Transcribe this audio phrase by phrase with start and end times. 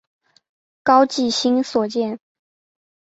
[0.81, 2.19] 高季兴所建。